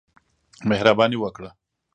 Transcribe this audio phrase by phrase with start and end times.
[0.69, 1.49] مهرباني وکړه!